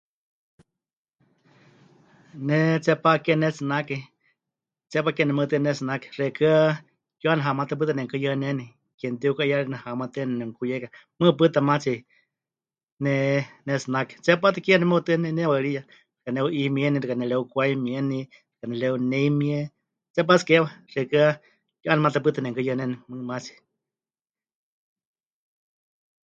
Ne 2.47 2.57
tsepá 2.83 3.11
keewa 3.23 3.23
pɨnetsinake, 3.37 3.97
tsepá 4.89 5.09
keewa 5.15 5.29
nemeutɨa 5.29 5.57
pɨnetsinake, 5.61 6.07
xeikɨ́a 6.17 6.57
ke 7.19 7.25
mɨ'ane 7.27 7.43
hamatɨa 7.47 7.77
pɨta 7.79 7.93
nemɨkɨyɨaneni, 7.95 8.65
ke 8.99 9.05
mɨtiuka'iyaarini 9.11 9.77
hamatɨana 9.83 10.33
nemɨkuyeika, 10.39 10.87
mɨɨkɨ 11.17 11.37
pɨta 11.39 11.59
maatsi 11.67 11.93
ne 13.03 13.13
pɨnetsinake, 13.63 14.13
tsepá 14.23 14.47
tɨ 14.53 14.59
keewa 14.65 14.81
nemeutɨa 14.81 15.13
ne 15.15 15.19
nepɨnewaɨriya, 15.29 15.81
xɨka 16.17 16.29
neheu'imieni, 16.33 16.97
xɨka 17.01 17.15
nereukwaimieni 17.19 18.19
ya 18.59 18.63
nepɨreuneimie 18.67 19.59
tsepá 20.13 20.33
tsɨ 20.37 20.45
keewa, 20.49 20.67
xeikɨ́a 20.93 21.25
ke 21.79 21.85
mɨ'ane 21.85 22.03
matɨa 22.05 22.23
pɨta 22.25 22.39
nemɨkɨyɨaneni, 22.41 22.95
mɨɨkɨ 23.07 23.25
maatsi. 23.29 23.53